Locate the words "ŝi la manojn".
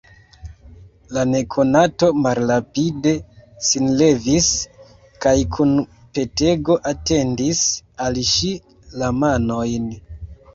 8.33-9.87